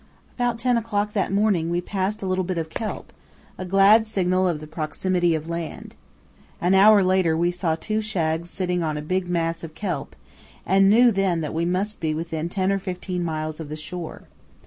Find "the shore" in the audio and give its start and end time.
13.69-14.23